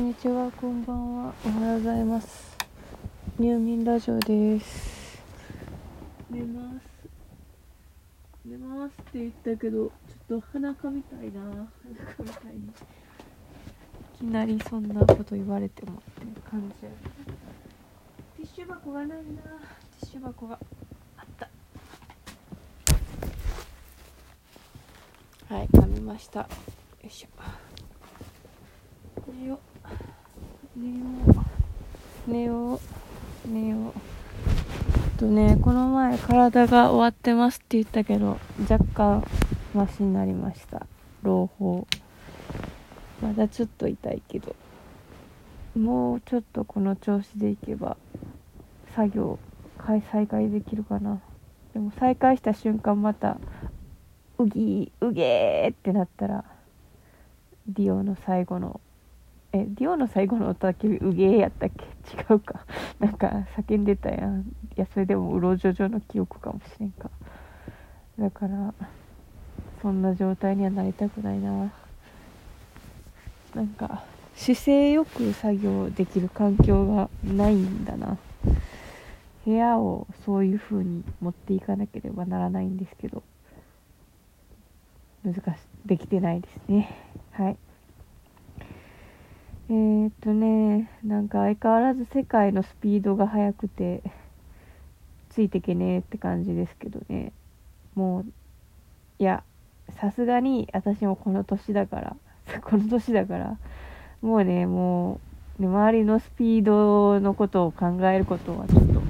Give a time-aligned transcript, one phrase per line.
[0.00, 1.34] んにちは、こんばんは。
[1.44, 2.56] おはようございます。
[3.38, 5.20] 入眠ラジオです。
[6.30, 6.86] 寝ます。
[8.46, 11.42] 寝ますって言ったけど、ちょっと鼻かみたいな。
[11.42, 11.68] 鼻か
[12.18, 12.60] みたいに。
[12.60, 12.72] い
[14.20, 16.90] きなりそんなこと言われてもって感じや
[18.38, 19.14] ティッシュ箱がないな。
[19.14, 20.58] ティッシュ箱が
[21.18, 21.50] あった。
[25.54, 26.40] はい、噛みました。
[26.40, 26.46] よ
[27.04, 27.28] いしょ。
[29.32, 29.79] 寝よう
[30.80, 30.94] 寝よ
[32.26, 32.80] う寝よ
[33.46, 39.26] う寝ようとねこの前体が終わってますって言ったけど若干
[39.74, 40.86] マシになりました。
[41.22, 41.86] 朗報。
[43.22, 44.56] まだちょっと痛いけど。
[45.78, 47.96] もうちょっとこの調子でいけば
[48.96, 49.38] 作業
[50.10, 51.20] 再開できるかな。
[51.72, 53.38] でも再開した瞬間また
[54.38, 56.44] うぎーうげーってなったら
[57.68, 58.80] ディオの最後の
[59.52, 61.84] えディオの最後の音だけうげーやったっけ？
[62.16, 62.64] 違うか。
[62.98, 64.40] なんか叫んでたやん。
[64.40, 64.44] い
[64.76, 67.10] やそれでもうろじょじょの記憶かもしれんか。
[68.18, 68.72] だから
[69.82, 71.72] そんな状態にはなりたくないな。
[73.54, 74.04] なんか
[74.36, 78.16] 姿勢よく作業できる環境がないんだな。
[79.44, 83.22] 部屋をそういう風に持っていかなければならないんですけど。
[85.24, 85.40] 難し
[85.84, 86.96] できてないですね。
[87.32, 87.56] はい。
[89.70, 94.02] えー、っとねなんか相変わらず世界のスピードが速くて
[95.28, 97.32] ついてけねえって感じですけどね。
[97.94, 98.24] もう
[99.20, 99.44] いや
[100.00, 102.16] さすがに私もこの年だから
[102.62, 103.58] この年だから
[104.22, 105.20] もうねも
[105.60, 109.00] うね周りのスピードのことを考えることはちょっと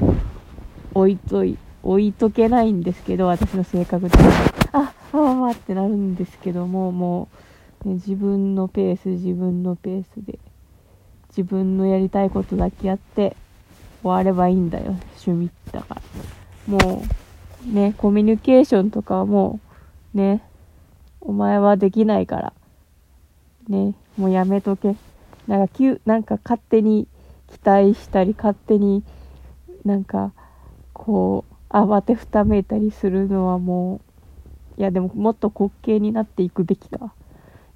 [0.93, 4.19] 置いとい置いとけないんですけど私の性格で
[4.73, 7.29] ああああってなるんですけどもも
[7.87, 10.39] う、ね、自分のペース自分のペースで。
[11.31, 13.37] 自分のやりたいことだけやって
[14.03, 14.97] 終わればいいんだよ。
[15.25, 16.03] 趣味だから。
[16.67, 17.03] も
[17.69, 19.61] うねコミュニケーションとかはも
[20.15, 20.43] うね
[21.21, 22.53] お前はできないから。
[23.69, 24.97] ねもうやめとけ。
[25.47, 27.07] なんか急なんか勝手に
[27.49, 29.03] 期待したり勝手に
[29.85, 30.33] なんか
[30.93, 34.01] こう慌てふためいたりするのはも
[34.77, 37.13] ういやでももっと滑稽になっていくべきか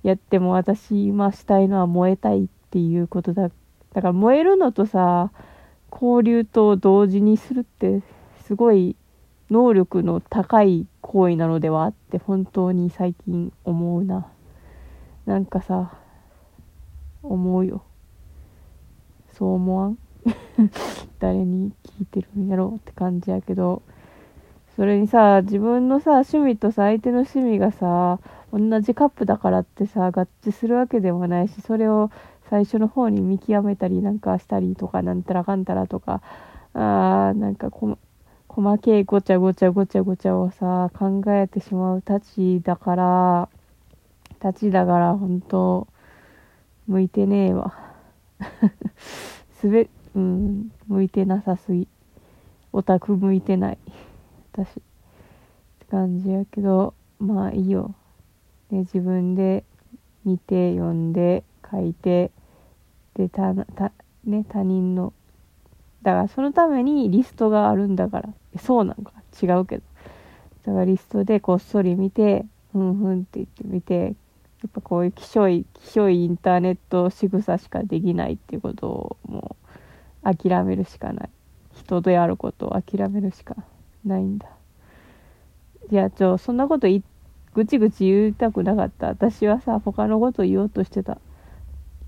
[0.03, 3.51] やっても私今したいのは燃えたいってていうことだ。
[3.93, 5.31] だから燃えるのとさ
[5.93, 8.03] 交流と同時にするって
[8.43, 8.97] すごい
[9.49, 14.27] 能力の高い行為なのではって本当に最近思うな。
[15.25, 15.95] なんかさ
[17.23, 17.85] 思うよ。
[19.33, 19.99] そう思わん？
[21.21, 23.83] 誰に聞いてるんやろうって感じやけど。
[24.75, 28.19] それにさ自分のさ趣味とさ相手の趣味がさ
[28.53, 32.11] 同じカップだからってさ合致するわけでもないしそれを
[32.55, 36.23] 最初の方に見極めたりなんかしたりとかなんたらかんたらとか
[36.73, 37.99] あーなんかこ
[38.47, 43.49] 細けいごちゃごちゃごちゃごちゃをさ考えてしまうたちだから
[44.39, 45.89] たちだから本当
[46.87, 47.75] 向いてねえわ。
[49.59, 51.89] すべうん向いてなさすぎ。
[52.73, 53.79] オタク向いてない。
[54.53, 54.69] 私。
[54.69, 54.73] っ
[55.81, 57.97] て感じやけどまあいいよ、
[58.71, 59.65] ね、自分で
[60.25, 62.31] 見て読んで書いて
[63.15, 63.93] でたた、
[64.25, 65.13] ね、他人の。
[66.03, 68.29] だからそのためにリストがあるんだから。
[68.59, 69.83] そうなんか違うけど。
[70.65, 74.15] だからリストでこっそり見てふんふんって言ってみて
[74.65, 79.57] やっぱこういうきしょいきしょいインターネット仕草しかできないっていうことをも
[80.25, 81.31] う諦めるしかない。
[81.75, 83.57] 人であることを諦めるしか
[84.05, 84.49] ないんだ。
[85.91, 87.03] いやちょそんなことい
[87.53, 89.09] ぐちぐち言いたくなかった。
[89.09, 91.19] 私はさ他のこと言おうとしてた。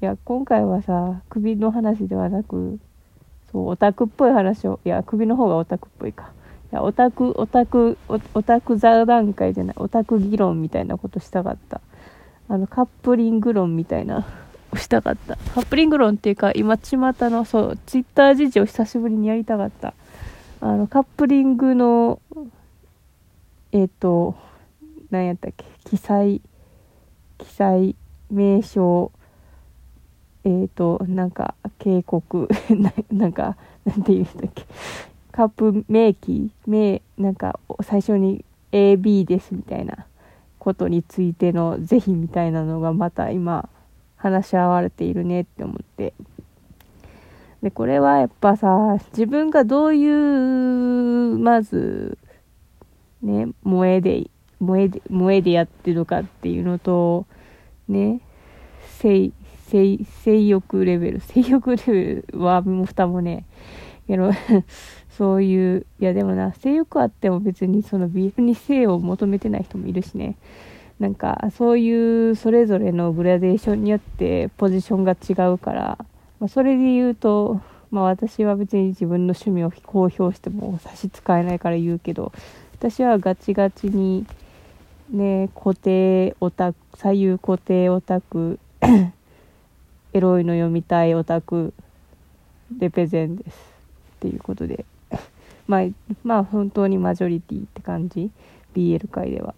[0.02, 2.78] いや今回はさ首の話ではなく
[3.50, 6.32] そうオタクっぽい話をいや首の方がオタクっぽいか。
[6.72, 11.80] いやオタクオタクオオタク座談会じゃないオタク議論みたいなことしたかった。
[12.48, 14.26] あのカップリング論みたいな。
[14.76, 15.36] したかった。
[15.54, 19.94] カップリング論っていうか今巷のそうツイッター事情久しぶりにやりたかった。
[20.60, 22.20] あのカップリングの
[23.72, 24.34] えっ、と
[25.10, 25.64] 何やったっけ？
[25.84, 26.42] 記載
[27.38, 27.96] 記載
[28.30, 29.12] 名称
[30.46, 32.48] えっ、となんか警告
[33.10, 34.64] なんかなんて言うんだっけ。
[35.32, 40.06] カップ名記名なんか最初に AB ですみたいな
[40.58, 43.68] ことについての是非みたいなのがまた今
[44.14, 46.14] 話し合われているねって思って。
[47.62, 52.18] でこれはやっぱさ自分がどういうまず
[53.20, 57.26] ね萌えで萌えで萌えでやってるかっていうのと
[57.88, 58.20] ね
[59.00, 59.32] 性
[59.68, 61.20] 性、性欲レベル。
[61.20, 63.44] 性欲レベルはもう蓋もね、
[64.06, 64.30] けど、
[65.10, 70.36] そういう、いやでもな、性欲あっても別にそのビールに性を求めてない人もいるしね。
[70.98, 75.98] なんか、そういうそれぞれのグラデーションによってポジションが違うから、
[76.40, 77.60] まあ、それで言うと、
[77.90, 82.32] まあ私は別に自分の趣味を公表しても差し支えないから言うけど、
[82.74, 84.26] 私はガチガチに、
[85.10, 88.58] ね、固定オタク、左右固定オタク、
[90.16, 91.74] エロいの読みたいオタク、
[92.78, 93.74] レペゼンです。
[94.16, 94.86] っていうことで。
[95.68, 95.82] まあ、
[96.24, 98.30] まあ本当にマジョリティって感じ。
[98.74, 99.54] BL 界では。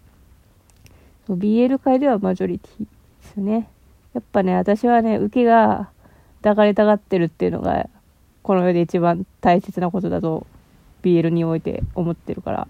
[1.29, 2.87] そう、BL 界ではマジョリティで
[3.23, 3.69] すよね。
[4.15, 5.91] やっぱね、私はね、受けが
[6.43, 7.89] 抱かれたがってるっていうのが、
[8.43, 10.45] この世で一番大切なことだと、
[11.05, 12.69] BL において思ってるから、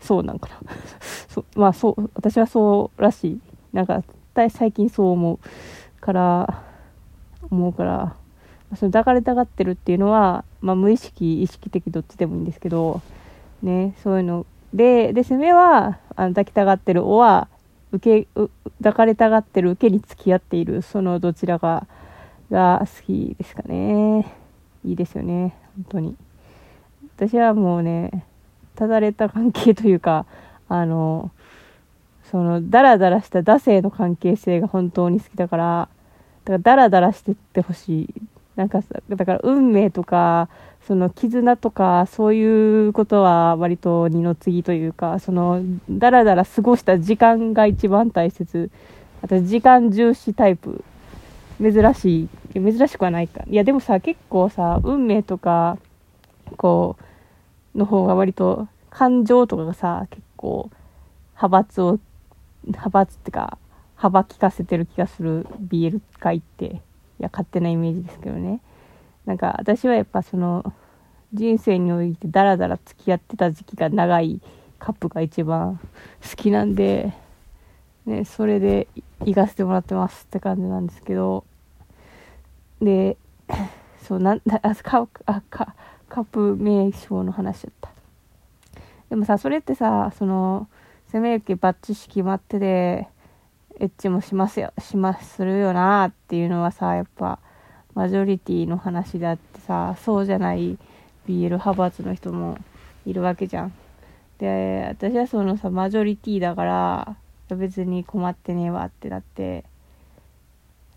[0.00, 0.56] そうなんかな。
[1.28, 3.40] そまあそう、私はそうらしい。
[3.72, 4.02] なんか、
[4.50, 5.38] 最近そう思う
[6.00, 6.67] から、
[7.50, 8.14] 思うから、
[8.76, 13.00] その抱かれたがってるっていうのは、まあ、無意識、意識的どっちでもいいんですけど、
[13.62, 14.46] ね、そういうの。
[14.74, 17.48] で、で、攻めは、あの抱きたがってる、おは、
[17.92, 18.28] 受け、
[18.78, 21.86] 抱かれたがってる受けに付き合っている、そのどちらか
[22.50, 24.26] が好きですかね。
[24.84, 26.16] いいですよね、本当に。
[27.16, 28.24] 私はもうね、
[28.74, 30.26] ただれた関係というか、
[30.68, 31.30] あの、
[32.30, 35.88] その、ダラダラした惰性の関係性が本当に好きだから、
[36.48, 38.14] からダラダラしてってほしい。
[38.56, 40.48] なんかだから運命とか、
[40.86, 48.70] その絆とか、そういうことは割と二の次というか、その、だらだら過ごした時間が一番大切。
[49.22, 50.82] あと、時間重視タイプ。
[51.60, 52.28] 珍しい。
[52.54, 53.44] 珍しくはないか。
[53.48, 55.76] いや、でもさ、結構さ、運命とか、
[56.56, 56.96] こ
[57.74, 60.70] う、の方が割と、感情とかがさ、結構、
[61.34, 61.98] 派閥を、
[62.64, 63.58] 派閥ってか、
[63.98, 66.66] 幅利かせてる気がする BL 界って。
[66.66, 66.70] い
[67.18, 68.60] や、勝手なイメージですけどね。
[69.26, 70.72] なんか私はやっぱその
[71.34, 74.40] 人生においてダラダラ付き合ってた時期が長い
[74.78, 75.80] カップが一番
[76.22, 77.12] 好きなんで、
[78.06, 78.86] ね、それで
[79.24, 81.44] 行かせてもらってますって感じなんですけど、
[82.80, 83.16] で、
[84.06, 85.74] そうなんだ、あ、カあカ
[86.08, 87.90] カップ名称の話だった。
[89.10, 90.68] でもさ、それってさ、その、
[91.12, 93.08] 攻め受けバッチし決まってで、
[93.78, 97.38] エッチもしますよ、します、するよなっていうのはさ、やっぱ、
[97.98, 100.78] マジョリティの話であってさそうじゃない
[101.26, 102.56] BL 派閥の人も
[103.04, 103.72] いるわけじゃん。
[104.38, 107.16] で私はそのさマジョリティだから
[107.56, 109.64] 別に困ってねえわってなって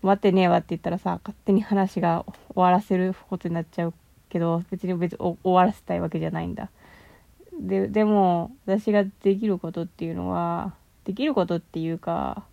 [0.00, 2.24] 困ってねえわって言ったらさ勝手に話が
[2.54, 3.94] 終わらせることになっちゃう
[4.28, 6.70] けど別に別に終わらせたいわけじゃないんだ。
[7.60, 12.44] ででも私ができることっていうのはできることっていうか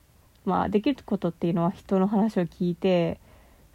[0.50, 3.20] まあできることっていうのは人の話を聞いて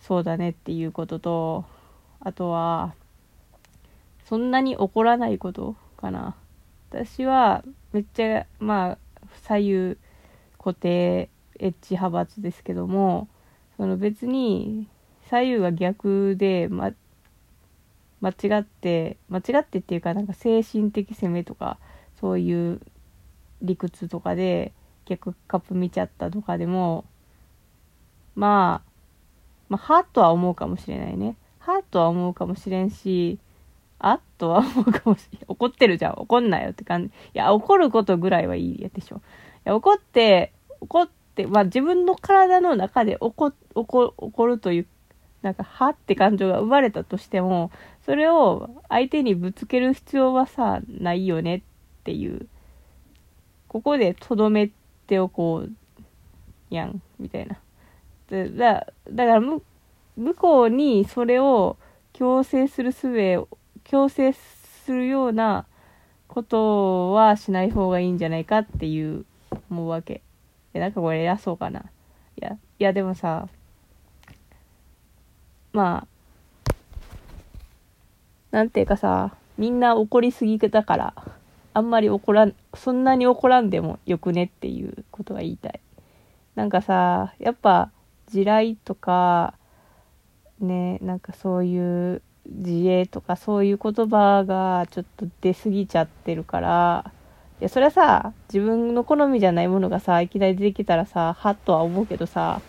[0.07, 1.65] そうだねっていうことと、
[2.21, 2.95] あとは、
[4.27, 6.37] そんなに怒らないことかな。
[6.91, 8.99] 私は、めっちゃ、まあ、
[9.43, 9.97] 左右
[10.59, 13.29] 固定エッジ派閥ですけども、
[13.79, 14.89] その別に、
[15.31, 16.93] 左右が逆で、ま、
[18.21, 21.79] 間違って、間違ってっていうか、なんか精神的攻めとか、
[22.21, 22.81] そういう
[23.63, 24.75] 理屈とかで
[25.07, 27.05] 逆カップ見ちゃったとかでも、
[28.35, 28.91] まあ、
[29.69, 31.37] まあ、はとは思うかもしれないね。
[31.59, 33.39] はとは思うかもしれんし、
[33.99, 35.43] あとは思うかもしれん。
[35.49, 36.15] 怒ってるじゃん。
[36.19, 37.09] 怒んなよって感じ。
[37.09, 39.17] いや、怒ることぐらいはいいやでしょ。
[39.17, 39.21] い
[39.65, 44.87] や、怒って、怒って、まあ自分の体の中で怒、怒、怒るという、
[45.43, 47.71] なんか、はって感情が生まれたとしても、
[48.05, 51.63] それを相手にぶつける必要はさ、ないよねっ
[52.05, 52.47] ていう。
[53.69, 54.71] ここでとどめ
[55.07, 55.73] ておこう、
[56.71, 57.59] やん、みたいな。
[58.31, 59.63] だだから向
[60.35, 61.77] こうにそれを
[62.13, 63.49] 強制する術を
[63.85, 65.67] 強制するような
[66.29, 69.25] ことはしない方がいいんじゃないかっていう
[69.71, 70.23] 思うわけ。
[70.73, 71.81] え、なんかこれ偉そうかな。
[71.81, 71.85] い
[72.37, 73.49] や、いやでもさ、
[75.73, 76.75] まあ、
[78.51, 81.15] なんていうかさ、みんな怒りすぎだから、
[81.75, 85.81] あんまり怒らん、そんなに怒らんでもよくねっていうことが言いたい。
[86.55, 87.91] なんかさ、やっぱ、
[88.27, 89.53] 地雷とか
[90.59, 97.13] ねなんかそういう自衛とかそういう言葉がちょっと出過ぎちゃってるから
[97.61, 102.63] いやそれはさ自分の好みじゃないものがさいきなり出てきたらさはっとは思うけどさ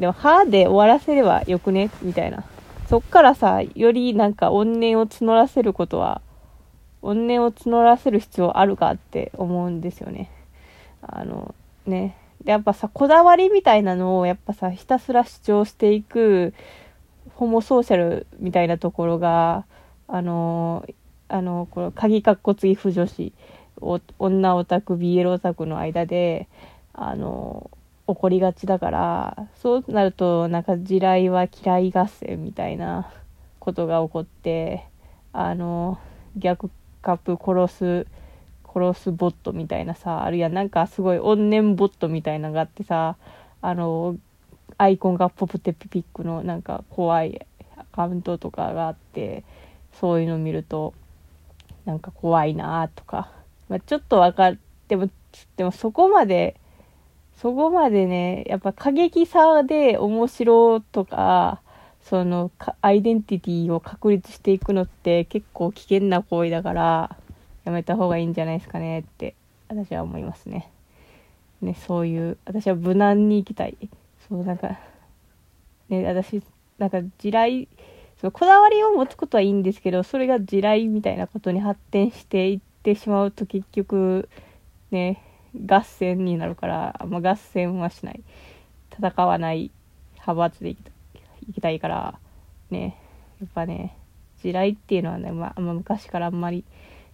[0.00, 1.90] でもはで終わらせればよくね？
[2.02, 2.42] みたいな
[2.88, 6.20] そっからさよりなんか怨念を募らせることは
[7.02, 10.30] 怨念を募らせる必要あるかって思うんですよね。
[11.02, 11.54] あの
[11.86, 16.54] ね、やっぱさ、こだわりみたいなのを、やっぱさ、ひたすら主張していく、
[17.34, 19.64] ホモソーシャルみたいなところが、
[20.08, 20.86] あの、
[21.28, 23.32] あの、この、鍵かっこつぎ不女子、
[24.18, 26.48] 女オタク、BL オタクの間で、
[26.92, 27.70] あの、
[28.06, 33.10] 起こりがちだから、そうなると、なんか地雷は嫌い合戦みたいな
[33.58, 34.84] ことが起こって、
[35.32, 35.98] あの、
[36.36, 36.70] 逆
[37.02, 38.06] ップ殺す、
[38.72, 43.16] 殺すボットみたいなさ、あるいはなんかすごい怨念ボットみたいなのがあってさ、
[43.60, 44.16] あの、
[44.78, 49.44] アイコンがポプテピピックのなんか怖いアカウントとかがあって、
[50.00, 50.94] そういうの見ると、
[51.84, 53.30] なんか怖いなとか、
[53.68, 54.56] まあ、ちょっとわかっ
[54.88, 55.08] ても、
[55.56, 56.56] でもそこまで、
[57.36, 61.61] そこまでね、やっぱ過激さで面白とか、
[62.04, 67.16] そのアイデンティティを確立していくのって結構危険な行為だから
[67.64, 69.34] やめた方がいいんじゃないですかねって
[69.68, 70.70] 私は思いますね。
[71.60, 73.76] ね、そういう私は無難に行きたい。
[74.28, 74.78] そうなんか
[75.88, 76.42] ね私
[76.78, 77.68] なんか地雷
[78.20, 84.28] そのこだわりを持つことはいいんですけどそれが地雷みたいなことに発展していってしまうと結局
[84.90, 85.22] ね
[85.66, 88.22] 合戦になるからあんま合戦はしない
[88.96, 89.70] 戦わない
[90.14, 90.91] 派閥でいきたい。
[91.46, 92.18] 行きたいから
[92.70, 92.98] ね
[93.40, 93.96] やっぱね
[94.42, 96.64] 地雷っていうのはね、まあ、まあ、昔からあんまり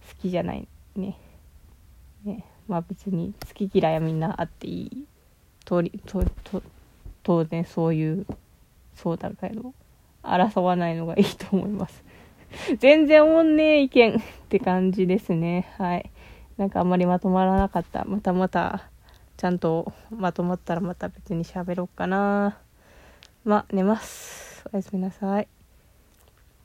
[0.09, 0.67] 好きじゃない。
[0.95, 1.15] ね。
[2.23, 2.43] ね。
[2.67, 5.05] まあ別に好き嫌いはみんなあっていい。
[5.65, 6.63] 通りとと
[7.21, 8.25] 当然そういう
[8.95, 9.73] そうだけど
[10.23, 12.03] 争わないのがいいと思います。
[12.79, 15.71] 全然おんねえ意見って感じですね。
[15.77, 16.09] はい。
[16.57, 18.05] なんかあんまりまとまらなかった。
[18.05, 18.89] またまた
[19.37, 22.57] ちゃんとまとまったらまた別に喋ろうかな。
[23.49, 24.63] まあ、寝ます。
[24.71, 25.58] おやすみなさい。